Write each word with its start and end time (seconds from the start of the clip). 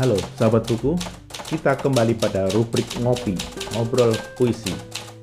Halo 0.00 0.16
sahabat 0.40 0.64
buku, 0.64 0.96
kita 1.52 1.76
kembali 1.76 2.16
pada 2.16 2.48
rubrik 2.56 2.88
ngopi, 3.04 3.36
ngobrol 3.76 4.16
puisi. 4.32 4.72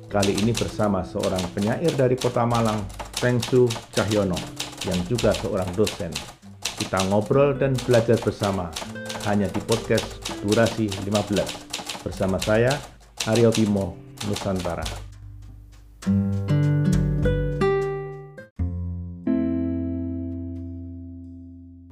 Kali 0.06 0.38
ini 0.38 0.54
bersama 0.54 1.02
seorang 1.02 1.42
penyair 1.50 1.90
dari 1.98 2.14
kota 2.14 2.46
Malang, 2.46 2.86
Tengsu 3.18 3.66
Cahyono, 3.90 4.38
yang 4.86 5.02
juga 5.10 5.34
seorang 5.34 5.66
dosen. 5.74 6.14
Kita 6.78 7.10
ngobrol 7.10 7.58
dan 7.58 7.74
belajar 7.90 8.22
bersama, 8.22 8.70
hanya 9.26 9.50
di 9.50 9.58
podcast 9.66 10.22
durasi 10.46 10.86
15. 11.02 12.06
Bersama 12.06 12.38
saya, 12.38 12.70
Aryo 13.26 13.50
Bimo, 13.50 13.98
Nusantara. 14.30 14.86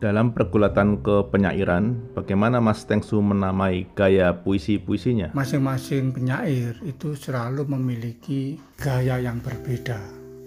Dalam 0.07 0.31
pergulatan 0.31 1.03
ke 1.03 1.35
penyairan, 1.35 2.15
bagaimana 2.15 2.63
Mas 2.63 2.87
Tengsu 2.87 3.19
menamai 3.19 3.91
gaya 3.99 4.31
puisi-puisinya? 4.39 5.35
Masing-masing 5.35 6.15
penyair 6.15 6.79
itu 6.87 7.19
selalu 7.19 7.67
memiliki 7.67 8.55
gaya 8.79 9.19
yang 9.19 9.43
berbeda. 9.43 9.99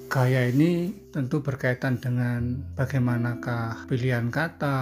Gaya 0.07 0.47
ini 0.47 0.95
tentu 1.11 1.43
berkaitan 1.43 1.99
dengan 1.99 2.71
bagaimanakah 2.79 3.83
pilihan 3.91 4.31
kata, 4.31 4.79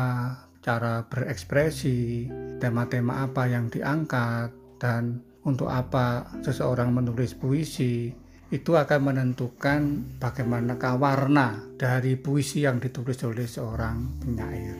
cara 0.62 1.09
berekspresi, 1.09 2.30
tema-tema 2.62 3.25
apa 3.25 3.50
yang 3.50 3.73
diangkat, 3.73 4.53
dan 4.78 5.25
untuk 5.41 5.73
apa 5.73 6.38
seseorang 6.45 6.94
menulis 6.94 7.34
puisi, 7.34 8.14
itu 8.48 8.80
akan 8.80 9.12
menentukan 9.12 9.82
bagaimanakah 10.24 10.96
warna 10.96 11.60
dari 11.76 12.16
puisi 12.16 12.64
yang 12.64 12.80
ditulis 12.80 13.20
oleh 13.28 13.44
seorang 13.44 14.23
penyair. 14.23 14.76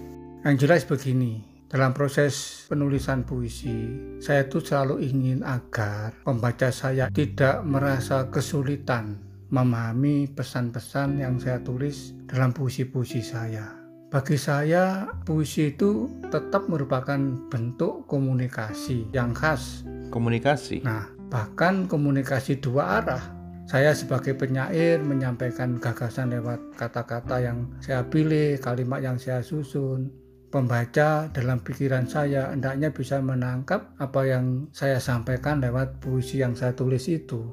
Yang 0.48 0.56
jelas 0.64 0.82
begini, 0.88 1.44
dalam 1.68 1.92
proses 1.92 2.64
penulisan 2.72 3.28
puisi, 3.28 3.92
saya 4.24 4.48
itu 4.48 4.64
selalu 4.64 5.04
ingin 5.04 5.44
agar 5.44 6.16
pembaca 6.24 6.72
saya 6.72 7.12
tidak 7.12 7.60
merasa 7.68 8.32
kesulitan 8.32 9.20
memahami 9.52 10.32
pesan-pesan 10.32 11.20
yang 11.20 11.36
saya 11.40 11.60
tulis 11.60 12.16
dalam 12.28 12.56
puisi-puisi 12.56 13.20
saya. 13.20 13.76
Bagi 14.08 14.40
saya, 14.40 15.12
puisi 15.28 15.76
itu 15.76 16.08
tetap 16.32 16.72
merupakan 16.72 17.20
bentuk 17.52 18.08
komunikasi 18.08 19.12
yang 19.12 19.36
khas. 19.36 19.84
Komunikasi? 20.08 20.80
Nah, 20.88 21.12
bahkan 21.28 21.92
komunikasi 21.92 22.64
dua 22.64 23.04
arah 23.04 23.37
saya 23.68 23.92
sebagai 23.92 24.32
penyair 24.40 25.04
menyampaikan 25.04 25.76
gagasan 25.76 26.32
lewat 26.32 26.80
kata-kata 26.80 27.44
yang 27.44 27.68
saya 27.84 28.00
pilih, 28.08 28.56
kalimat 28.64 29.04
yang 29.04 29.20
saya 29.20 29.44
susun. 29.44 30.08
Pembaca 30.48 31.28
dalam 31.28 31.60
pikiran 31.60 32.08
saya 32.08 32.56
hendaknya 32.56 32.96
bisa 32.96 33.20
menangkap 33.20 33.92
apa 34.00 34.24
yang 34.24 34.72
saya 34.72 35.04
sampaikan 35.04 35.60
lewat 35.60 36.00
puisi 36.00 36.40
yang 36.40 36.56
saya 36.56 36.72
tulis 36.72 37.12
itu. 37.12 37.44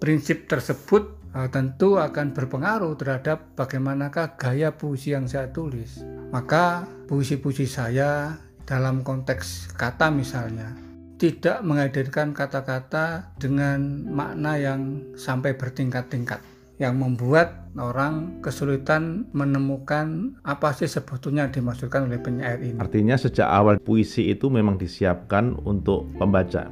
Prinsip 0.00 0.48
tersebut 0.48 1.20
uh, 1.36 1.52
tentu 1.52 2.00
akan 2.00 2.32
berpengaruh 2.32 2.96
terhadap 2.96 3.52
bagaimanakah 3.52 4.40
gaya 4.40 4.72
puisi 4.72 5.12
yang 5.12 5.28
saya 5.28 5.52
tulis. 5.52 6.00
Maka 6.32 6.88
puisi-puisi 7.04 7.68
saya 7.68 8.40
dalam 8.64 9.04
konteks 9.04 9.76
kata 9.76 10.08
misalnya 10.08 10.91
tidak 11.22 11.62
menghadirkan 11.62 12.34
kata-kata 12.34 13.30
dengan 13.38 14.10
makna 14.10 14.58
yang 14.58 15.14
sampai 15.14 15.54
bertingkat-tingkat 15.54 16.42
yang 16.82 16.98
membuat 16.98 17.70
orang 17.78 18.42
kesulitan 18.42 19.30
menemukan 19.30 20.34
apa 20.42 20.74
sih 20.74 20.90
sebetulnya 20.90 21.46
dimaksudkan 21.46 22.10
oleh 22.10 22.18
penyair 22.18 22.58
ini. 22.58 22.82
Artinya 22.82 23.14
sejak 23.14 23.46
awal 23.46 23.78
puisi 23.78 24.34
itu 24.34 24.50
memang 24.50 24.74
disiapkan 24.74 25.54
untuk 25.62 26.10
pembaca. 26.18 26.66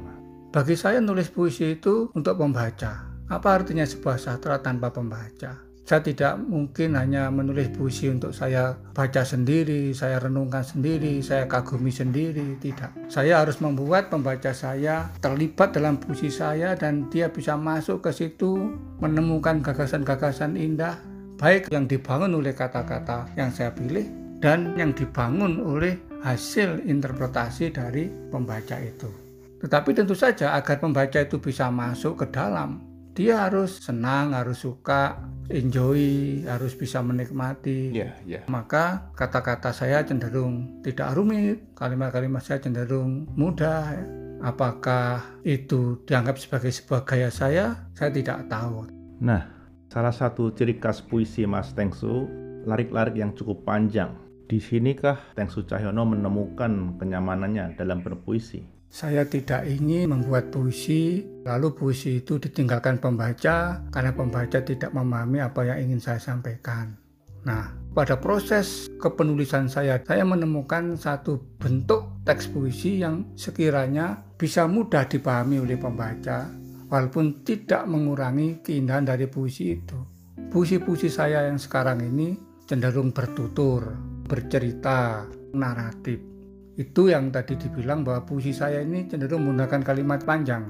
Bagi 0.51 0.75
saya 0.75 0.99
nulis 0.99 1.31
puisi 1.31 1.79
itu 1.79 2.11
untuk 2.11 2.35
pembaca. 2.35 3.07
Apa 3.31 3.63
artinya 3.63 3.87
sebuah 3.87 4.19
sastra 4.19 4.59
tanpa 4.59 4.91
pembaca? 4.91 5.70
Saya 5.91 6.07
tidak 6.07 6.39
mungkin 6.47 6.95
hanya 6.95 7.27
menulis 7.27 7.67
puisi 7.75 8.07
untuk 8.07 8.31
saya 8.31 8.79
baca 8.95 9.27
sendiri, 9.27 9.91
saya 9.91 10.23
renungkan 10.23 10.63
sendiri, 10.63 11.19
saya 11.19 11.51
kagumi 11.51 11.91
sendiri, 11.91 12.55
tidak. 12.63 12.95
Saya 13.11 13.43
harus 13.43 13.59
membuat 13.59 14.07
pembaca 14.07 14.55
saya 14.55 15.11
terlibat 15.19 15.75
dalam 15.75 15.99
puisi 15.99 16.31
saya 16.31 16.79
dan 16.79 17.11
dia 17.11 17.27
bisa 17.27 17.59
masuk 17.59 18.07
ke 18.07 18.15
situ 18.15 18.71
menemukan 19.03 19.59
gagasan-gagasan 19.59 20.55
indah 20.55 20.95
baik 21.35 21.67
yang 21.67 21.91
dibangun 21.91 22.39
oleh 22.39 22.55
kata-kata 22.55 23.27
yang 23.35 23.51
saya 23.51 23.75
pilih 23.75 24.07
dan 24.39 24.71
yang 24.79 24.95
dibangun 24.95 25.59
oleh 25.59 25.99
hasil 26.23 26.87
interpretasi 26.87 27.67
dari 27.67 28.07
pembaca 28.31 28.79
itu. 28.79 29.11
Tetapi 29.59 29.91
tentu 29.91 30.15
saja 30.15 30.55
agar 30.55 30.79
pembaca 30.79 31.19
itu 31.19 31.35
bisa 31.35 31.67
masuk 31.67 32.23
ke 32.23 32.31
dalam, 32.31 32.79
dia 33.11 33.43
harus 33.43 33.83
senang, 33.83 34.31
harus 34.31 34.63
suka, 34.63 35.19
enjoy, 35.51 35.99
harus 36.47 36.71
bisa 36.75 37.03
menikmati. 37.03 37.91
Yeah, 37.91 38.15
yeah. 38.23 38.43
Maka 38.47 39.11
kata-kata 39.19 39.75
saya 39.75 39.99
cenderung 40.07 40.79
tidak 40.79 41.11
rumit, 41.19 41.75
kalimat-kalimat 41.75 42.39
saya 42.39 42.63
cenderung 42.63 43.27
mudah. 43.35 43.99
Apakah 44.41 45.21
itu 45.45 46.01
dianggap 46.07 46.39
sebagai 46.39 46.71
sebuah 46.73 47.05
gaya 47.05 47.29
saya? 47.29 47.91
Saya 47.93 48.09
tidak 48.09 48.49
tahu. 48.49 48.89
Nah, 49.21 49.45
salah 49.91 50.15
satu 50.15 50.49
ciri 50.55 50.81
khas 50.81 51.03
puisi 51.03 51.45
Mas 51.45 51.75
Tengsu, 51.77 52.25
larik-larik 52.65 53.19
yang 53.19 53.37
cukup 53.37 53.67
panjang. 53.67 54.17
Di 54.49 54.57
sinikah 54.57 55.19
Tengsu 55.37 55.67
Cahyono 55.67 56.03
menemukan 56.09 56.97
kenyamanannya 56.97 57.77
dalam 57.77 58.01
berpuisi? 58.01 58.65
Saya 58.91 59.23
tidak 59.23 59.63
ingin 59.71 60.11
membuat 60.11 60.51
puisi, 60.51 61.23
lalu 61.47 61.71
puisi 61.71 62.19
itu 62.19 62.35
ditinggalkan 62.35 62.99
pembaca 62.99 63.79
karena 63.87 64.11
pembaca 64.11 64.59
tidak 64.59 64.91
memahami 64.91 65.39
apa 65.39 65.63
yang 65.63 65.87
ingin 65.87 66.03
saya 66.03 66.19
sampaikan. 66.19 66.99
Nah, 67.47 67.71
pada 67.95 68.19
proses 68.19 68.91
kepenulisan 68.99 69.71
saya, 69.71 69.95
saya 70.03 70.27
menemukan 70.27 70.99
satu 70.99 71.39
bentuk 71.55 72.19
teks 72.27 72.51
puisi 72.51 72.99
yang 72.99 73.31
sekiranya 73.39 74.27
bisa 74.35 74.67
mudah 74.67 75.07
dipahami 75.07 75.63
oleh 75.63 75.79
pembaca, 75.79 76.51
walaupun 76.91 77.47
tidak 77.47 77.87
mengurangi 77.87 78.59
keindahan 78.59 79.07
dari 79.07 79.31
puisi 79.31 79.71
itu. 79.71 80.03
Puisi-puisi 80.51 81.07
saya 81.07 81.47
yang 81.47 81.55
sekarang 81.55 82.03
ini 82.03 82.35
cenderung 82.67 83.15
bertutur, 83.15 83.87
bercerita, 84.27 85.23
naratif 85.55 86.30
itu 86.79 87.11
yang 87.11 87.33
tadi 87.33 87.59
dibilang 87.59 88.07
bahwa 88.07 88.23
puisi 88.23 88.55
saya 88.55 88.79
ini 88.79 89.07
cenderung 89.11 89.43
menggunakan 89.43 89.81
kalimat 89.83 90.23
panjang. 90.23 90.63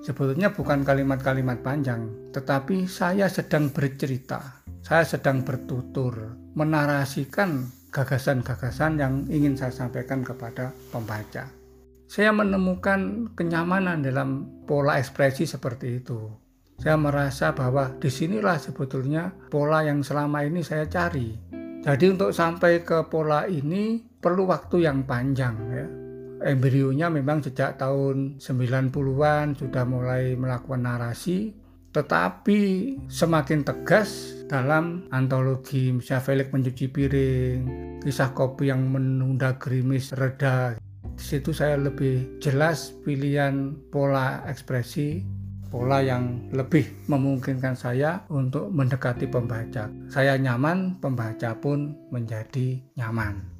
Sebetulnya 0.00 0.48
bukan 0.54 0.80
kalimat-kalimat 0.80 1.60
panjang, 1.60 2.32
tetapi 2.32 2.88
saya 2.88 3.28
sedang 3.28 3.68
bercerita, 3.68 4.64
saya 4.80 5.04
sedang 5.04 5.44
bertutur, 5.44 6.40
menarasikan 6.56 7.68
gagasan-gagasan 7.92 8.96
yang 8.96 9.14
ingin 9.28 9.60
saya 9.60 9.74
sampaikan 9.74 10.24
kepada 10.24 10.72
pembaca. 10.88 11.52
Saya 12.10 12.32
menemukan 12.32 13.30
kenyamanan 13.36 14.00
dalam 14.00 14.48
pola 14.64 14.98
ekspresi 14.98 15.46
seperti 15.46 16.00
itu. 16.02 16.32
Saya 16.80 16.96
merasa 16.96 17.52
bahwa 17.52 17.92
di 18.00 18.08
sinilah 18.08 18.56
sebetulnya 18.56 19.36
pola 19.52 19.84
yang 19.84 20.00
selama 20.00 20.42
ini 20.48 20.64
saya 20.64 20.88
cari. 20.88 21.36
Jadi 21.84 22.04
untuk 22.08 22.32
sampai 22.32 22.82
ke 22.82 23.04
pola 23.06 23.44
ini 23.44 24.09
perlu 24.20 24.46
waktu 24.46 24.84
yang 24.84 25.08
panjang 25.08 25.56
ya. 25.72 25.86
Embrionya 26.40 27.12
memang 27.12 27.44
sejak 27.44 27.76
tahun 27.76 28.40
90-an 28.40 29.60
sudah 29.60 29.84
mulai 29.84 30.32
melakukan 30.36 30.88
narasi, 30.88 31.52
tetapi 31.92 32.96
semakin 33.12 33.60
tegas 33.60 34.40
dalam 34.48 35.04
antologi 35.12 35.92
misalnya 35.92 36.24
Felix 36.24 36.48
mencuci 36.48 36.86
piring, 36.88 37.60
kisah 38.00 38.32
kopi 38.32 38.72
yang 38.72 38.88
menunda 38.88 39.60
gerimis 39.60 40.16
reda. 40.16 40.80
Di 41.12 41.24
situ 41.24 41.52
saya 41.52 41.76
lebih 41.76 42.40
jelas 42.40 42.96
pilihan 43.04 43.76
pola 43.92 44.40
ekspresi, 44.48 45.20
pola 45.68 46.00
yang 46.00 46.48
lebih 46.56 46.88
memungkinkan 47.04 47.76
saya 47.76 48.24
untuk 48.32 48.72
mendekati 48.72 49.28
pembaca. 49.28 49.92
Saya 50.08 50.40
nyaman, 50.40 50.96
pembaca 51.04 51.52
pun 51.60 52.08
menjadi 52.08 52.80
nyaman. 52.96 53.59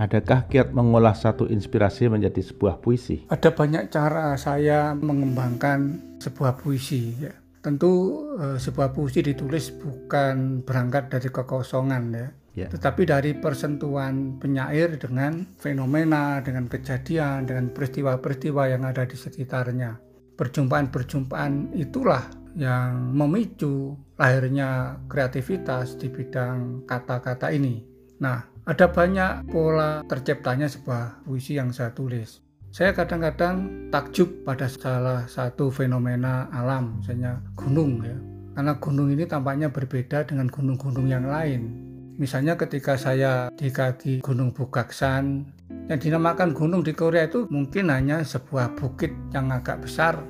Adakah 0.00 0.48
kiat 0.48 0.72
mengolah 0.72 1.12
satu 1.12 1.44
inspirasi 1.44 2.08
menjadi 2.08 2.40
sebuah 2.40 2.80
puisi? 2.80 3.28
Ada 3.28 3.52
banyak 3.52 3.92
cara 3.92 4.32
saya 4.40 4.96
mengembangkan 4.96 6.00
sebuah 6.16 6.56
puisi. 6.56 7.20
Ya. 7.20 7.36
Tentu 7.60 8.24
eh, 8.40 8.56
sebuah 8.56 8.96
puisi 8.96 9.20
ditulis 9.20 9.68
bukan 9.76 10.64
berangkat 10.64 11.12
dari 11.12 11.28
kekosongan 11.28 12.02
ya, 12.16 12.28
ya. 12.56 12.66
tetapi 12.72 13.04
dari 13.04 13.36
persentuhan 13.36 14.40
penyair 14.40 14.96
dengan 14.96 15.44
fenomena, 15.60 16.40
dengan 16.40 16.64
kejadian, 16.64 17.44
dengan 17.44 17.68
peristiwa-peristiwa 17.68 18.72
yang 18.72 18.88
ada 18.88 19.04
di 19.04 19.20
sekitarnya. 19.20 20.00
Perjumpaan-perjumpaan 20.40 21.76
itulah 21.76 22.24
yang 22.56 23.12
memicu 23.12 23.92
lahirnya 24.16 24.96
kreativitas 25.12 26.00
di 26.00 26.08
bidang 26.08 26.88
kata-kata 26.88 27.52
ini. 27.52 27.84
Nah, 28.24 28.49
ada 28.66 28.86
banyak 28.88 29.48
pola 29.48 30.02
terciptanya 30.04 30.68
sebuah 30.68 31.24
puisi 31.24 31.56
yang 31.56 31.72
saya 31.72 31.92
tulis. 31.94 32.42
Saya 32.70 32.94
kadang-kadang 32.94 33.88
takjub 33.90 34.46
pada 34.46 34.70
salah 34.70 35.26
satu 35.26 35.74
fenomena 35.74 36.46
alam, 36.54 37.02
misalnya 37.02 37.42
gunung 37.58 38.04
ya. 38.04 38.14
Karena 38.54 38.78
gunung 38.78 39.08
ini 39.10 39.24
tampaknya 39.26 39.72
berbeda 39.72 40.26
dengan 40.26 40.46
gunung-gunung 40.46 41.10
yang 41.10 41.26
lain. 41.26 41.88
Misalnya 42.20 42.54
ketika 42.54 43.00
saya 43.00 43.48
di 43.56 43.72
kaki 43.72 44.20
Gunung 44.20 44.52
Bukaksan, 44.52 45.48
yang 45.88 45.98
dinamakan 45.98 46.52
gunung 46.54 46.84
di 46.84 46.94
Korea 46.94 47.26
itu 47.26 47.48
mungkin 47.50 47.90
hanya 47.90 48.22
sebuah 48.22 48.78
bukit 48.78 49.10
yang 49.34 49.50
agak 49.50 49.82
besar 49.82 50.20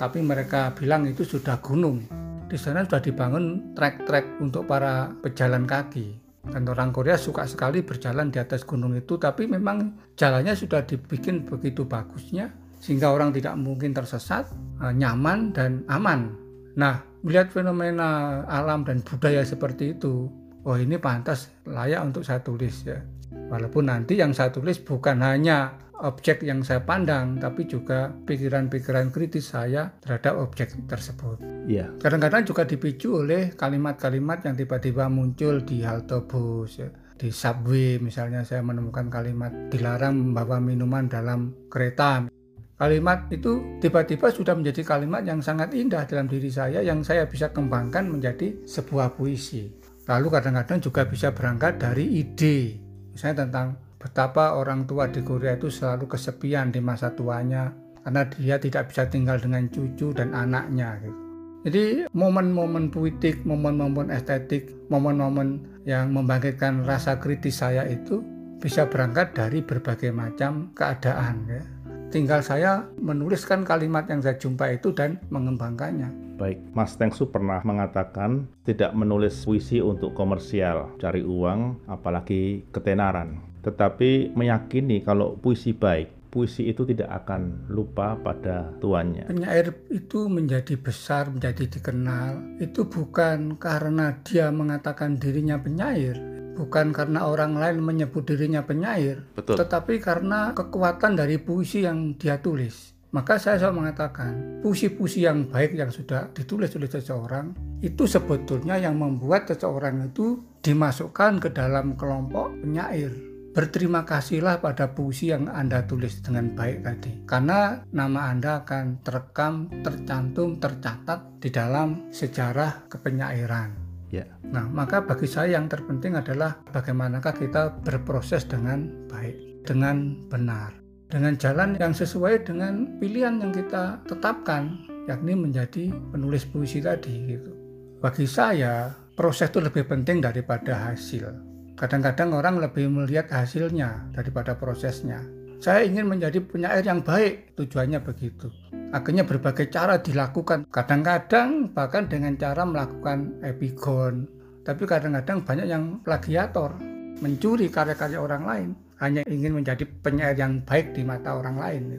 tapi 0.00 0.24
mereka 0.24 0.72
bilang 0.72 1.04
itu 1.04 1.28
sudah 1.28 1.60
gunung. 1.60 2.00
Di 2.48 2.56
sana 2.56 2.88
sudah 2.88 3.04
dibangun 3.04 3.76
trek-trek 3.76 4.40
untuk 4.40 4.64
para 4.64 5.12
pejalan 5.20 5.68
kaki. 5.68 6.29
Dan 6.50 6.66
orang 6.66 6.90
Korea 6.90 7.14
suka 7.14 7.46
sekali 7.46 7.86
berjalan 7.86 8.34
di 8.34 8.42
atas 8.42 8.66
gunung 8.66 8.98
itu, 8.98 9.16
tapi 9.16 9.46
memang 9.46 10.10
jalannya 10.18 10.58
sudah 10.58 10.82
dibikin 10.82 11.46
begitu 11.46 11.86
bagusnya, 11.86 12.50
sehingga 12.82 13.14
orang 13.14 13.30
tidak 13.30 13.54
mungkin 13.54 13.94
tersesat, 13.94 14.50
eh, 14.82 14.94
nyaman, 14.94 15.54
dan 15.54 15.86
aman. 15.86 16.34
Nah, 16.74 17.02
melihat 17.22 17.54
fenomena 17.54 18.42
alam 18.50 18.82
dan 18.82 19.02
budaya 19.04 19.46
seperti 19.46 19.94
itu, 19.94 20.26
oh 20.66 20.76
ini 20.76 20.98
pantas 20.98 21.50
layak 21.68 22.02
untuk 22.02 22.26
saya 22.26 22.42
tulis 22.42 22.82
ya. 22.82 22.98
Walaupun 23.30 23.90
nanti 23.90 24.18
yang 24.18 24.34
saya 24.34 24.50
tulis 24.50 24.78
bukan 24.82 25.22
hanya 25.22 25.74
objek 26.02 26.42
yang 26.44 26.64
saya 26.64 26.80
pandang, 26.82 27.36
tapi 27.36 27.68
juga 27.68 28.08
pikiran-pikiran 28.12 29.12
kritis 29.12 29.52
saya 29.52 29.92
terhadap 30.00 30.40
objek 30.40 30.72
tersebut. 30.88 31.40
Iya. 31.68 31.92
Kadang-kadang 32.00 32.48
juga 32.48 32.64
dipicu 32.64 33.20
oleh 33.20 33.52
kalimat-kalimat 33.52 34.44
yang 34.48 34.54
tiba-tiba 34.56 35.06
muncul 35.12 35.60
di 35.62 35.84
halte 35.84 36.24
bus, 36.24 36.80
ya. 36.80 36.88
di 37.20 37.28
subway 37.28 38.00
misalnya 38.00 38.40
saya 38.40 38.64
menemukan 38.64 39.12
kalimat 39.12 39.52
dilarang 39.68 40.16
membawa 40.16 40.56
minuman 40.56 41.04
dalam 41.04 41.52
kereta. 41.68 42.32
Kalimat 42.80 43.28
itu 43.28 43.76
tiba-tiba 43.76 44.32
sudah 44.32 44.56
menjadi 44.56 44.80
kalimat 44.88 45.20
yang 45.20 45.44
sangat 45.44 45.76
indah 45.76 46.08
dalam 46.08 46.24
diri 46.24 46.48
saya 46.48 46.80
yang 46.80 47.04
saya 47.04 47.28
bisa 47.28 47.52
kembangkan 47.52 48.08
menjadi 48.08 48.64
sebuah 48.64 49.20
puisi. 49.20 49.68
Lalu 50.08 50.26
kadang-kadang 50.32 50.80
juga 50.80 51.04
bisa 51.04 51.28
berangkat 51.36 51.76
dari 51.76 52.24
ide, 52.24 52.80
misalnya 53.12 53.44
tentang 53.44 53.89
betapa 54.00 54.56
orang 54.56 54.88
tua 54.88 55.12
di 55.12 55.20
Korea 55.20 55.60
itu 55.60 55.68
selalu 55.68 56.08
kesepian 56.08 56.72
di 56.72 56.80
masa 56.80 57.12
tuanya 57.12 57.68
karena 58.00 58.24
dia 58.32 58.56
tidak 58.56 58.88
bisa 58.88 59.04
tinggal 59.12 59.36
dengan 59.36 59.68
cucu 59.68 60.16
dan 60.16 60.32
anaknya 60.32 60.96
gitu. 61.04 61.20
Jadi 61.60 62.08
momen-momen 62.16 62.88
puitik, 62.88 63.44
momen-momen 63.44 64.08
estetik, 64.08 64.72
momen-momen 64.88 65.60
yang 65.84 66.08
membangkitkan 66.08 66.88
rasa 66.88 67.20
kritis 67.20 67.60
saya 67.60 67.84
itu 67.84 68.24
bisa 68.56 68.88
berangkat 68.88 69.36
dari 69.36 69.60
berbagai 69.60 70.08
macam 70.08 70.72
keadaan 70.72 71.44
ya. 71.44 71.60
Tinggal 72.08 72.40
saya 72.40 72.88
menuliskan 72.96 73.68
kalimat 73.68 74.08
yang 74.08 74.24
saya 74.24 74.40
jumpa 74.40 74.72
itu 74.72 74.96
dan 74.96 75.20
mengembangkannya. 75.28 76.40
Baik, 76.40 76.64
Mas 76.72 76.96
Tengsu 76.96 77.28
pernah 77.28 77.60
mengatakan 77.60 78.48
tidak 78.64 78.96
menulis 78.96 79.36
puisi 79.44 79.84
untuk 79.84 80.16
komersial, 80.16 80.96
cari 80.96 81.20
uang, 81.20 81.84
apalagi 81.92 82.64
ketenaran 82.72 83.49
tetapi 83.60 84.32
meyakini 84.32 85.04
kalau 85.04 85.36
puisi 85.36 85.76
baik, 85.76 86.32
puisi 86.32 86.70
itu 86.70 86.86
tidak 86.86 87.10
akan 87.24 87.66
lupa 87.68 88.14
pada 88.16 88.70
tuannya. 88.78 89.28
Penyair 89.28 89.74
itu 89.90 90.30
menjadi 90.30 90.78
besar, 90.78 91.28
menjadi 91.28 91.66
dikenal, 91.66 92.62
itu 92.62 92.86
bukan 92.86 93.58
karena 93.58 94.22
dia 94.22 94.48
mengatakan 94.54 95.18
dirinya 95.18 95.58
penyair, 95.58 96.16
bukan 96.54 96.94
karena 96.94 97.26
orang 97.26 97.58
lain 97.58 97.82
menyebut 97.82 98.24
dirinya 98.24 98.62
penyair, 98.62 99.26
Betul. 99.34 99.58
tetapi 99.58 99.98
karena 99.98 100.54
kekuatan 100.54 101.18
dari 101.18 101.36
puisi 101.42 101.84
yang 101.84 102.14
dia 102.16 102.38
tulis. 102.38 102.94
Maka 103.10 103.42
saya 103.42 103.58
selalu 103.58 103.82
mengatakan, 103.82 104.62
puisi-puisi 104.62 105.26
yang 105.26 105.50
baik 105.50 105.74
yang 105.74 105.90
sudah 105.90 106.30
ditulis 106.30 106.70
oleh 106.78 106.86
seseorang, 106.86 107.50
itu 107.82 108.06
sebetulnya 108.06 108.78
yang 108.78 109.02
membuat 109.02 109.50
seseorang 109.50 110.14
itu 110.14 110.38
dimasukkan 110.62 111.42
ke 111.42 111.50
dalam 111.50 111.98
kelompok 111.98 112.54
penyair 112.62 113.29
Berterima 113.50 114.06
kasihlah 114.06 114.62
pada 114.62 114.94
puisi 114.94 115.34
yang 115.34 115.50
Anda 115.50 115.82
tulis 115.82 116.22
dengan 116.22 116.54
baik 116.54 116.86
tadi. 116.86 117.26
Karena 117.26 117.82
nama 117.90 118.30
Anda 118.30 118.62
akan 118.62 119.02
terekam, 119.02 119.66
tercantum, 119.82 120.62
tercatat 120.62 121.42
di 121.42 121.50
dalam 121.50 122.14
sejarah 122.14 122.86
kepenyairan. 122.86 123.74
Ya. 124.14 124.26
Nah, 124.46 124.70
maka 124.70 125.02
bagi 125.02 125.26
saya 125.26 125.58
yang 125.58 125.66
terpenting 125.66 126.14
adalah 126.14 126.62
bagaimanakah 126.70 127.34
kita 127.34 127.74
berproses 127.82 128.46
dengan 128.46 128.86
baik, 129.10 129.66
dengan 129.66 130.14
benar, 130.30 130.70
dengan 131.10 131.34
jalan 131.34 131.74
yang 131.78 131.90
sesuai 131.90 132.46
dengan 132.46 133.02
pilihan 133.02 133.42
yang 133.42 133.50
kita 133.50 133.98
tetapkan, 134.06 134.78
yakni 135.10 135.34
menjadi 135.34 135.90
penulis 136.14 136.46
puisi 136.46 136.78
tadi 136.78 137.34
gitu. 137.34 137.50
Bagi 137.98 138.30
saya, 138.30 138.94
proses 139.18 139.50
itu 139.50 139.58
lebih 139.58 139.90
penting 139.90 140.22
daripada 140.22 140.90
hasil. 140.90 141.49
Kadang-kadang 141.80 142.36
orang 142.36 142.60
lebih 142.60 142.92
melihat 142.92 143.32
hasilnya 143.32 144.12
daripada 144.12 144.52
prosesnya. 144.52 145.24
Saya 145.64 145.88
ingin 145.88 146.12
menjadi 146.12 146.36
penyair 146.44 146.84
yang 146.84 147.00
baik, 147.00 147.56
tujuannya 147.56 148.04
begitu. 148.04 148.52
Akhirnya 148.92 149.24
berbagai 149.24 149.72
cara 149.72 149.96
dilakukan. 149.96 150.68
Kadang-kadang 150.68 151.72
bahkan 151.72 152.04
dengan 152.04 152.36
cara 152.36 152.68
melakukan 152.68 153.40
epigon. 153.40 154.28
Tapi 154.60 154.82
kadang-kadang 154.84 155.40
banyak 155.40 155.66
yang 155.72 155.84
plagiator, 156.04 156.76
mencuri 157.24 157.72
karya-karya 157.72 158.20
orang 158.20 158.44
lain. 158.44 158.68
Hanya 159.00 159.24
ingin 159.24 159.56
menjadi 159.56 159.88
penyair 160.04 160.36
yang 160.36 160.60
baik 160.60 160.92
di 160.92 161.00
mata 161.00 161.40
orang 161.40 161.56
lain. 161.56 161.96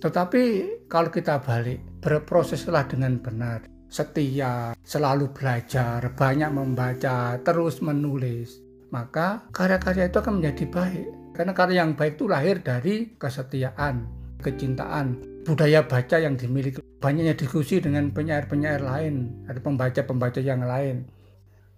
Tetapi 0.00 0.44
kalau 0.88 1.12
kita 1.12 1.44
balik, 1.44 2.00
berproseslah 2.00 2.88
dengan 2.88 3.20
benar. 3.20 3.68
Setia, 3.92 4.72
selalu 4.80 5.36
belajar, 5.36 6.00
banyak 6.16 6.48
membaca, 6.48 7.36
terus 7.44 7.84
menulis 7.84 8.67
maka 8.88 9.48
karya-karya 9.52 10.08
itu 10.08 10.18
akan 10.20 10.40
menjadi 10.40 10.64
baik. 10.68 11.06
Karena 11.36 11.52
karya 11.54 11.86
yang 11.86 11.94
baik 11.94 12.18
itu 12.18 12.26
lahir 12.26 12.58
dari 12.58 13.14
kesetiaan, 13.14 14.10
kecintaan, 14.42 15.22
budaya 15.46 15.86
baca 15.86 16.18
yang 16.18 16.34
dimiliki. 16.34 16.82
Banyaknya 16.98 17.38
diskusi 17.38 17.78
dengan 17.78 18.10
penyair-penyair 18.10 18.82
lain, 18.82 19.46
ada 19.46 19.62
pembaca-pembaca 19.62 20.42
yang 20.42 20.66
lain. 20.66 21.06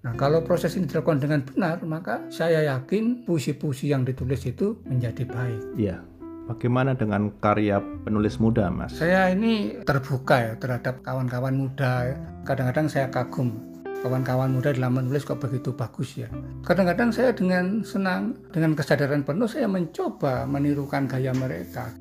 Nah, 0.01 0.17
kalau 0.17 0.41
proses 0.41 0.81
ini 0.81 0.89
dilakukan 0.89 1.21
dengan 1.21 1.45
benar, 1.45 1.85
maka 1.85 2.25
saya 2.33 2.65
yakin 2.65 3.29
puisi-puisi 3.29 3.93
yang 3.93 4.09
ditulis 4.09 4.41
itu 4.49 4.81
menjadi 4.89 5.29
baik. 5.29 5.63
Iya. 5.77 6.01
Bagaimana 6.49 6.97
dengan 6.97 7.31
karya 7.39 7.79
penulis 8.03 8.41
muda, 8.41 8.73
Mas? 8.73 8.97
Saya 8.97 9.29
ini 9.31 9.77
terbuka 9.85 10.41
ya 10.41 10.53
terhadap 10.57 11.05
kawan-kawan 11.05 11.53
muda. 11.53 12.17
Kadang-kadang 12.49 12.89
saya 12.89 13.07
kagum 13.13 13.70
kawan-kawan 14.01 14.51
muda 14.51 14.73
dalam 14.73 14.97
menulis 14.97 15.23
kok 15.29 15.41
begitu 15.41 15.77
bagus 15.77 16.17
ya. 16.17 16.29
Kadang-kadang 16.65 17.13
saya 17.13 17.31
dengan 17.37 17.85
senang, 17.85 18.37
dengan 18.51 18.73
kesadaran 18.73 19.23
penuh 19.23 19.47
saya 19.47 19.69
mencoba 19.69 20.49
menirukan 20.49 21.05
gaya 21.05 21.31
mereka. 21.37 21.93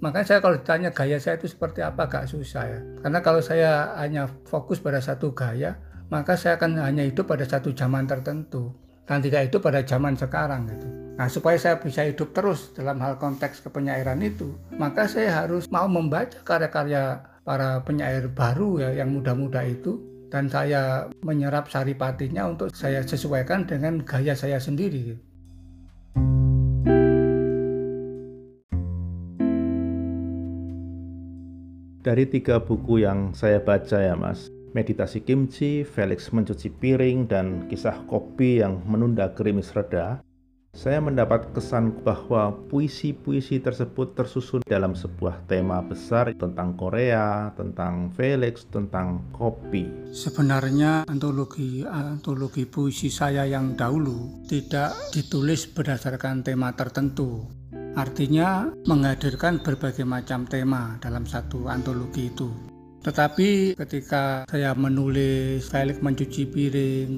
Makanya 0.00 0.26
saya 0.26 0.38
kalau 0.40 0.56
ditanya 0.56 0.90
gaya 0.94 1.20
saya 1.20 1.36
itu 1.36 1.50
seperti 1.50 1.84
apa 1.84 2.08
gak 2.08 2.24
susah 2.30 2.64
ya. 2.64 2.80
Karena 3.04 3.20
kalau 3.20 3.44
saya 3.44 3.92
hanya 4.00 4.30
fokus 4.48 4.80
pada 4.80 5.02
satu 5.02 5.36
gaya, 5.36 5.76
maka 6.08 6.34
saya 6.40 6.56
akan 6.56 6.80
hanya 6.80 7.04
hidup 7.04 7.28
pada 7.28 7.44
satu 7.44 7.76
zaman 7.76 8.08
tertentu 8.08 8.72
dan 9.04 9.20
tidak 9.20 9.50
hidup 9.50 9.60
pada 9.60 9.84
zaman 9.84 10.16
sekarang 10.16 10.70
gitu. 10.72 10.88
Nah, 11.20 11.28
supaya 11.28 11.60
saya 11.60 11.76
bisa 11.76 12.00
hidup 12.08 12.32
terus 12.32 12.72
dalam 12.72 12.96
hal 13.04 13.20
konteks 13.20 13.60
kepenyairan 13.60 14.24
itu, 14.24 14.56
maka 14.80 15.04
saya 15.04 15.44
harus 15.44 15.68
mau 15.68 15.84
membaca 15.84 16.40
karya-karya 16.40 17.20
para 17.44 17.84
penyair 17.84 18.32
baru 18.32 18.80
ya 18.80 19.04
yang 19.04 19.12
muda-muda 19.12 19.60
itu 19.68 20.09
dan 20.30 20.46
saya 20.46 21.10
menyerap 21.26 21.66
saripatinya 21.68 22.46
untuk 22.46 22.70
saya 22.72 23.02
sesuaikan 23.02 23.66
dengan 23.66 24.00
gaya 24.06 24.38
saya 24.38 24.62
sendiri. 24.62 25.18
Dari 32.00 32.24
tiga 32.24 32.56
buku 32.64 33.04
yang 33.04 33.36
saya 33.36 33.60
baca 33.60 34.00
ya 34.00 34.16
mas, 34.16 34.48
Meditasi 34.72 35.20
Kimchi, 35.20 35.84
Felix 35.84 36.32
Mencuci 36.32 36.72
Piring, 36.72 37.28
dan 37.28 37.68
Kisah 37.68 38.08
Kopi 38.08 38.64
yang 38.64 38.80
Menunda 38.88 39.28
Gerimis 39.36 39.74
Reda, 39.76 40.24
saya 40.70 41.02
mendapat 41.02 41.50
kesan 41.50 41.90
bahwa 42.06 42.54
puisi-puisi 42.70 43.58
tersebut 43.58 44.14
tersusun 44.14 44.62
dalam 44.62 44.94
sebuah 44.94 45.44
tema 45.50 45.82
besar 45.82 46.30
tentang 46.38 46.78
Korea, 46.78 47.50
tentang 47.58 48.14
Felix, 48.14 48.64
tentang 48.70 49.26
kopi. 49.34 49.90
Sebenarnya 50.14 51.10
antologi 51.10 51.82
antologi 51.82 52.70
puisi 52.70 53.10
saya 53.10 53.44
yang 53.50 53.74
dahulu 53.74 54.46
tidak 54.46 54.94
ditulis 55.10 55.66
berdasarkan 55.66 56.46
tema 56.46 56.70
tertentu. 56.78 57.50
Artinya 57.98 58.70
menghadirkan 58.86 59.66
berbagai 59.66 60.06
macam 60.06 60.46
tema 60.46 60.94
dalam 61.02 61.26
satu 61.26 61.66
antologi 61.66 62.30
itu. 62.30 62.46
Tetapi 63.02 63.74
ketika 63.74 64.46
saya 64.46 64.78
menulis 64.78 65.66
Felix 65.66 65.98
mencuci 65.98 66.46
piring, 66.46 67.10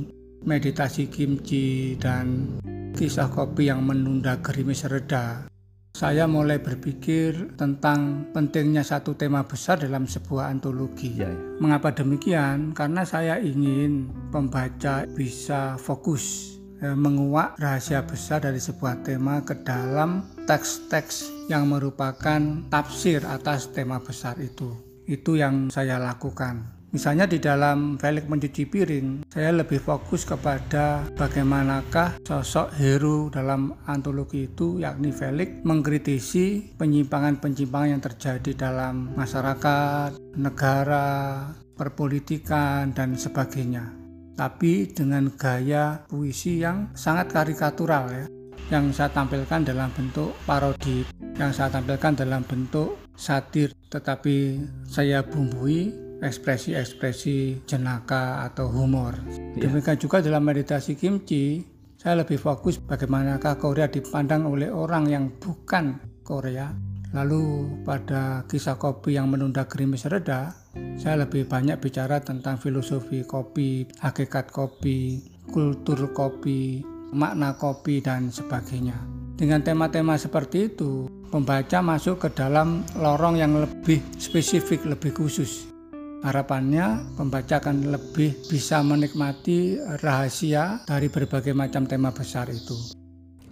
meditasi 0.49 1.13
kimchi, 1.13 1.99
dan 2.01 2.59
kisah 2.93 3.33
kopi 3.33 3.73
yang 3.73 3.83
menunda 3.83 4.39
gerimis 4.45 4.85
reda, 4.85 5.49
saya 5.93 6.25
mulai 6.25 6.57
berpikir 6.61 7.57
tentang 7.57 8.33
pentingnya 8.33 8.81
satu 8.81 9.13
tema 9.13 9.45
besar 9.45 9.81
dalam 9.81 10.09
sebuah 10.09 10.49
antologi. 10.49 11.21
Ya, 11.21 11.29
ya. 11.29 11.37
Mengapa 11.61 11.93
demikian? 11.93 12.73
Karena 12.73 13.05
saya 13.05 13.37
ingin 13.41 14.09
pembaca 14.33 15.05
bisa 15.09 15.77
fokus 15.77 16.57
eh, 16.81 16.97
menguak 16.97 17.61
rahasia 17.61 18.05
besar 18.05 18.45
dari 18.45 18.61
sebuah 18.61 19.05
tema 19.05 19.45
ke 19.45 19.61
dalam 19.65 20.25
teks-teks 20.49 21.49
yang 21.53 21.69
merupakan 21.69 22.41
tafsir 22.73 23.21
atas 23.29 23.69
tema 23.73 24.01
besar 24.01 24.41
itu. 24.41 24.73
Itu 25.05 25.37
yang 25.37 25.69
saya 25.69 26.01
lakukan. 26.01 26.82
Misalnya 26.93 27.25
di 27.25 27.41
dalam 27.41 27.97
Felix 27.97 28.29
mencuci 28.29 28.69
piring, 28.69 29.25
saya 29.33 29.49
lebih 29.57 29.81
fokus 29.81 30.29
kepada 30.29 31.09
bagaimanakah 31.17 32.21
sosok 32.21 32.69
hero 32.77 33.33
dalam 33.33 33.73
antologi 33.89 34.45
itu, 34.45 34.77
yakni 34.77 35.09
Felix, 35.09 35.65
mengkritisi 35.65 36.77
penyimpangan-penyimpangan 36.77 37.97
yang 37.97 38.03
terjadi 38.05 38.53
dalam 38.69 39.09
masyarakat, 39.17 40.21
negara, 40.37 41.49
perpolitikan, 41.81 42.93
dan 42.93 43.17
sebagainya. 43.17 43.89
Tapi 44.37 44.93
dengan 44.93 45.33
gaya 45.33 46.05
puisi 46.05 46.61
yang 46.61 46.93
sangat 46.93 47.33
karikatural 47.33 48.05
ya, 48.13 48.29
yang 48.69 48.93
saya 48.93 49.09
tampilkan 49.09 49.65
dalam 49.65 49.89
bentuk 49.97 50.37
parodi, 50.45 51.09
yang 51.41 51.57
saya 51.57 51.73
tampilkan 51.73 52.21
dalam 52.21 52.45
bentuk 52.45 53.01
satir, 53.17 53.73
tetapi 53.89 54.61
saya 54.85 55.25
bumbui 55.25 56.02
ekspresi-ekspresi 56.23 57.67
jenaka 57.67 58.47
atau 58.47 58.71
humor. 58.71 59.19
Ya. 59.59 59.67
Demikian 59.67 59.99
juga 59.99 60.23
dalam 60.23 60.47
meditasi 60.47 60.95
kimchi, 60.95 61.67
saya 61.99 62.23
lebih 62.23 62.39
fokus 62.39 62.79
bagaimanakah 62.79 63.59
Korea 63.59 63.91
dipandang 63.91 64.47
oleh 64.47 64.71
orang 64.71 65.11
yang 65.11 65.25
bukan 65.43 65.99
Korea. 66.23 66.71
Lalu 67.13 67.69
pada 67.85 68.49
kisah 68.49 68.81
kopi 68.81 69.21
yang 69.21 69.29
menunda 69.29 69.69
gerimis 69.69 70.09
reda, 70.09 70.57
saya 70.97 71.29
lebih 71.29 71.45
banyak 71.45 71.77
bicara 71.77 72.25
tentang 72.25 72.57
filosofi 72.57 73.21
kopi, 73.29 73.85
hakikat 74.01 74.49
kopi, 74.49 75.21
kultur 75.53 76.09
kopi, 76.17 76.81
makna 77.13 77.53
kopi, 77.61 78.01
dan 78.01 78.33
sebagainya. 78.33 78.97
Dengan 79.37 79.61
tema-tema 79.61 80.17
seperti 80.17 80.73
itu, 80.73 81.11
pembaca 81.29 81.85
masuk 81.85 82.17
ke 82.25 82.29
dalam 82.33 82.81
lorong 82.97 83.37
yang 83.37 83.53
lebih 83.61 84.01
spesifik, 84.17 84.87
lebih 84.89 85.13
khusus. 85.13 85.72
Harapannya 86.23 87.19
pembaca 87.19 87.59
akan 87.59 87.91
lebih 87.91 88.47
bisa 88.47 88.79
menikmati 88.87 89.75
rahasia 90.07 90.87
dari 90.87 91.11
berbagai 91.11 91.51
macam 91.51 91.83
tema 91.83 92.15
besar 92.15 92.47
itu. 92.47 92.95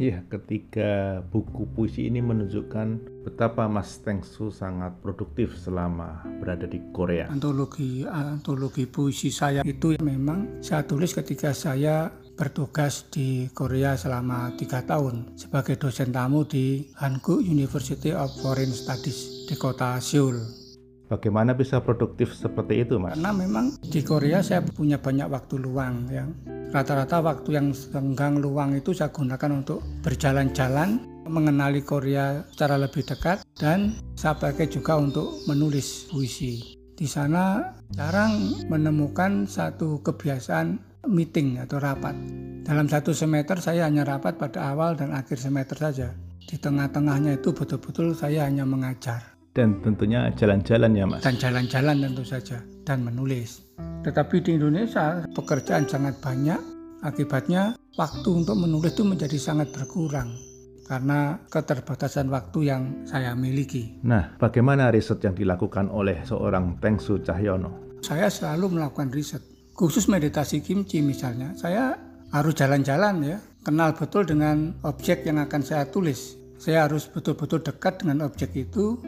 Ya, 0.00 0.24
ketika 0.32 1.20
buku 1.28 1.68
puisi 1.76 2.08
ini 2.08 2.24
menunjukkan 2.24 2.88
betapa 3.26 3.68
Mas 3.68 4.00
Tengsu 4.00 4.48
sangat 4.48 4.96
produktif 5.04 5.52
selama 5.60 6.24
berada 6.40 6.64
di 6.64 6.80
Korea. 6.94 7.28
Antologi 7.28 8.08
antologi 8.08 8.88
puisi 8.88 9.28
saya 9.28 9.60
itu 9.60 10.00
memang 10.00 10.64
saya 10.64 10.88
tulis 10.88 11.12
ketika 11.12 11.52
saya 11.52 12.08
bertugas 12.32 13.12
di 13.12 13.52
Korea 13.52 13.92
selama 14.00 14.56
tiga 14.56 14.80
tahun 14.80 15.36
sebagai 15.36 15.76
dosen 15.76 16.16
tamu 16.16 16.48
di 16.48 16.88
Hankuk 16.96 17.44
University 17.44 18.16
of 18.16 18.32
Foreign 18.40 18.72
Studies 18.72 19.44
di 19.44 19.58
kota 19.60 20.00
Seoul. 20.00 20.59
Bagaimana 21.10 21.58
bisa 21.58 21.82
produktif 21.82 22.30
seperti 22.38 22.86
itu, 22.86 23.02
Mas? 23.02 23.18
Karena 23.18 23.34
memang 23.34 23.74
di 23.82 23.98
Korea 24.06 24.46
saya 24.46 24.62
punya 24.62 25.02
banyak 25.02 25.26
waktu 25.26 25.58
luang 25.58 26.06
yang 26.06 26.30
rata-rata 26.70 27.18
waktu 27.18 27.58
yang 27.58 27.74
senggang 27.74 28.38
luang 28.38 28.78
itu 28.78 28.94
saya 28.94 29.10
gunakan 29.10 29.58
untuk 29.58 29.82
berjalan-jalan, 30.06 31.02
mengenali 31.26 31.82
Korea 31.82 32.46
secara 32.54 32.78
lebih 32.78 33.02
dekat 33.02 33.42
dan 33.58 33.98
saya 34.14 34.38
pakai 34.38 34.70
juga 34.70 35.02
untuk 35.02 35.34
menulis 35.50 36.06
puisi. 36.14 36.78
Di 36.94 37.10
sana 37.10 37.74
jarang 37.90 38.62
menemukan 38.70 39.50
satu 39.50 39.98
kebiasaan 40.06 40.78
meeting 41.10 41.58
atau 41.58 41.82
rapat. 41.82 42.14
Dalam 42.62 42.86
satu 42.86 43.10
semester 43.10 43.58
saya 43.58 43.90
hanya 43.90 44.06
rapat 44.06 44.38
pada 44.38 44.70
awal 44.70 44.94
dan 44.94 45.10
akhir 45.10 45.42
semester 45.42 45.74
saja. 45.74 46.14
Di 46.38 46.54
tengah-tengahnya 46.54 47.42
itu 47.42 47.50
betul-betul 47.50 48.14
saya 48.14 48.46
hanya 48.46 48.62
mengajar 48.62 49.39
dan 49.50 49.82
tentunya 49.82 50.30
jalan-jalan 50.38 50.90
ya 50.94 51.04
mas 51.06 51.20
dan 51.22 51.34
jalan-jalan 51.38 51.96
tentu 51.98 52.22
saja 52.22 52.58
dan 52.86 53.02
menulis 53.02 53.66
tetapi 54.06 54.40
di 54.40 54.56
Indonesia 54.56 55.26
pekerjaan 55.34 55.84
sangat 55.84 56.18
banyak 56.22 56.60
akibatnya 57.02 57.74
waktu 57.96 58.30
untuk 58.30 58.56
menulis 58.56 58.92
itu 58.92 59.04
menjadi 59.04 59.38
sangat 59.40 59.72
berkurang 59.72 60.50
karena 60.90 61.38
keterbatasan 61.46 62.26
waktu 62.34 62.66
yang 62.66 62.82
saya 63.06 63.38
miliki. 63.38 64.02
Nah, 64.02 64.34
bagaimana 64.42 64.90
riset 64.90 65.22
yang 65.22 65.38
dilakukan 65.38 65.86
oleh 65.86 66.26
seorang 66.26 66.82
Tengsu 66.82 67.22
Cahyono? 67.22 68.02
Saya 68.02 68.26
selalu 68.26 68.74
melakukan 68.74 69.14
riset, 69.14 69.38
khusus 69.78 70.10
meditasi 70.10 70.58
kimchi 70.58 70.98
misalnya. 70.98 71.54
Saya 71.54 71.94
harus 72.34 72.58
jalan-jalan 72.58 73.22
ya, 73.22 73.38
kenal 73.62 73.94
betul 73.94 74.26
dengan 74.26 74.74
objek 74.82 75.22
yang 75.22 75.38
akan 75.38 75.62
saya 75.62 75.86
tulis. 75.86 76.34
Saya 76.58 76.90
harus 76.90 77.06
betul-betul 77.06 77.62
dekat 77.62 78.02
dengan 78.02 78.26
objek 78.26 78.50
itu 78.58 78.98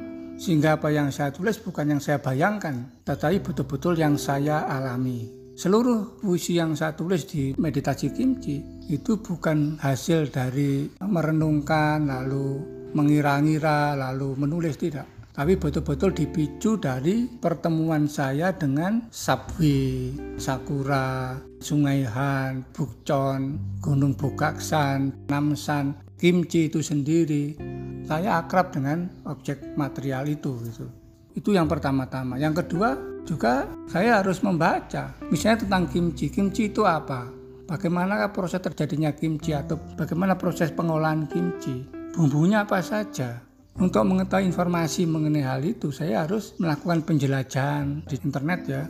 sehingga 0.41 0.81
apa 0.81 0.93
yang 0.93 1.09
saya 1.11 1.33
tulis 1.33 1.61
bukan 1.61 1.97
yang 1.97 2.01
saya 2.03 2.21
bayangkan, 2.21 2.89
tetapi 3.05 3.41
betul-betul 3.41 3.97
yang 3.97 4.17
saya 4.17 4.69
alami. 4.69 5.29
Seluruh 5.53 6.19
puisi 6.21 6.57
yang 6.57 6.73
saya 6.73 6.97
tulis 6.97 7.29
di 7.29 7.53
meditasi 7.61 8.11
kimchi 8.11 8.65
itu 8.89 9.21
bukan 9.21 9.77
hasil 9.77 10.33
dari 10.33 10.89
merenungkan 10.99 12.09
lalu 12.09 12.61
mengira-ngira 12.97 13.97
lalu 13.97 14.37
menulis 14.37 14.77
tidak 14.81 15.05
tapi 15.33 15.57
betul-betul 15.57 16.13
dipicu 16.13 16.77
dari 16.77 17.25
pertemuan 17.25 18.05
saya 18.05 18.53
dengan 18.53 19.09
Sabwi, 19.09 20.13
Sakura, 20.37 21.41
Sungai 21.57 22.05
Han, 22.05 22.69
Bukchon, 22.77 23.57
Gunung 23.81 24.13
Bukaksan, 24.13 25.33
Namsan, 25.33 25.97
Kimchi 26.21 26.69
itu 26.69 26.85
sendiri 26.85 27.57
saya 28.07 28.43
akrab 28.43 28.75
dengan 28.75 29.09
objek 29.27 29.75
material 29.79 30.27
itu 30.29 30.59
gitu. 30.67 30.87
Itu 31.33 31.51
yang 31.57 31.67
pertama-tama. 31.71 32.37
Yang 32.37 32.65
kedua 32.65 32.97
juga 33.25 33.65
saya 33.89 34.21
harus 34.21 34.43
membaca. 34.45 35.17
Misalnya 35.33 35.65
tentang 35.65 35.89
kimchi. 35.89 36.29
Kimchi 36.29 36.69
itu 36.69 36.85
apa? 36.85 37.31
Bagaimana 37.65 38.29
proses 38.29 38.61
terjadinya 38.61 39.15
kimchi 39.17 39.57
atau 39.57 39.81
bagaimana 39.97 40.37
proses 40.37 40.69
pengolahan 40.75 41.25
kimchi? 41.31 41.89
Bumbunya 42.13 42.69
apa 42.69 42.85
saja? 42.85 43.41
Untuk 43.81 44.05
mengetahui 44.05 44.53
informasi 44.53 45.09
mengenai 45.09 45.49
hal 45.49 45.65
itu, 45.65 45.89
saya 45.89 46.29
harus 46.29 46.53
melakukan 46.61 47.09
penjelajahan 47.09 48.05
di 48.05 48.21
internet 48.21 48.61
ya 48.69 48.85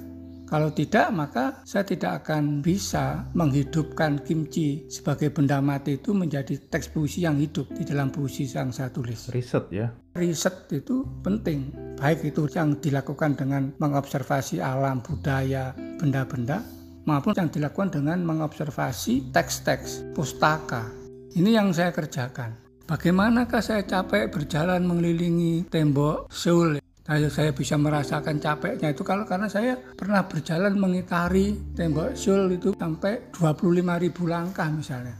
kalau 0.52 0.68
tidak, 0.68 1.08
maka 1.16 1.64
saya 1.64 1.80
tidak 1.80 2.28
akan 2.28 2.60
bisa 2.60 3.24
menghidupkan 3.32 4.20
kimchi 4.20 4.84
sebagai 4.92 5.32
benda 5.32 5.64
mati 5.64 5.96
itu 5.96 6.12
menjadi 6.12 6.60
teks 6.68 6.92
puisi 6.92 7.24
yang 7.24 7.40
hidup 7.40 7.72
di 7.72 7.88
dalam 7.88 8.12
puisi 8.12 8.44
yang 8.44 8.68
saya 8.68 8.92
tulis. 8.92 9.32
Riset 9.32 9.72
ya? 9.72 9.88
Riset 10.12 10.68
itu 10.68 11.08
penting, 11.24 11.72
baik 11.96 12.28
itu 12.28 12.44
yang 12.52 12.76
dilakukan 12.76 13.32
dengan 13.32 13.72
mengobservasi 13.80 14.60
alam, 14.60 15.00
budaya, 15.00 15.72
benda-benda, 15.96 16.60
maupun 17.08 17.32
yang 17.32 17.48
dilakukan 17.48 17.88
dengan 17.88 18.20
mengobservasi 18.20 19.32
teks-teks, 19.32 20.12
pustaka. 20.12 20.84
Ini 21.32 21.64
yang 21.64 21.72
saya 21.72 21.96
kerjakan. 21.96 22.60
Bagaimanakah 22.84 23.64
saya 23.64 23.88
capek 23.88 24.28
berjalan 24.28 24.84
mengelilingi 24.84 25.64
tembok 25.72 26.28
Seoul 26.28 26.81
saya, 27.12 27.28
saya 27.28 27.50
bisa 27.52 27.76
merasakan 27.76 28.40
capeknya 28.40 28.88
itu 28.88 29.04
kalau 29.04 29.28
karena 29.28 29.44
saya 29.44 29.76
pernah 29.76 30.24
berjalan 30.24 30.72
mengitari 30.80 31.52
tembok 31.76 32.16
Seoul 32.16 32.56
itu 32.56 32.72
sampai 32.72 33.28
25.000 33.36 33.84
langkah 34.24 34.64
misalnya. 34.72 35.12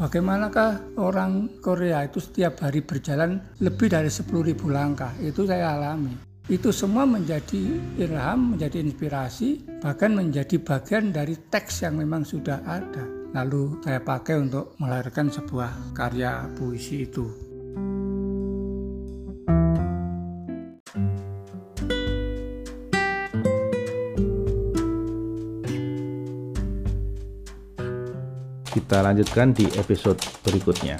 Bagaimanakah 0.00 0.96
orang 0.96 1.60
Korea 1.60 2.08
itu 2.08 2.24
setiap 2.24 2.64
hari 2.64 2.80
berjalan 2.80 3.36
lebih 3.60 3.92
dari 3.92 4.08
10.000 4.08 4.56
langkah? 4.72 5.12
Itu 5.20 5.44
saya 5.44 5.76
alami. 5.76 6.16
Itu 6.48 6.72
semua 6.72 7.04
menjadi 7.04 7.76
ilham, 8.00 8.56
menjadi 8.56 8.80
inspirasi, 8.80 9.80
bahkan 9.84 10.16
menjadi 10.16 10.56
bagian 10.56 11.12
dari 11.12 11.36
teks 11.36 11.84
yang 11.84 12.00
memang 12.00 12.24
sudah 12.24 12.64
ada. 12.64 13.04
Lalu 13.36 13.84
saya 13.84 14.00
pakai 14.00 14.40
untuk 14.40 14.72
melahirkan 14.80 15.28
sebuah 15.28 15.92
karya 15.92 16.48
puisi 16.56 17.04
itu. 17.04 17.45
Kita 28.96 29.04
lanjutkan 29.04 29.52
di 29.52 29.68
episode 29.76 30.16
berikutnya. 30.40 30.96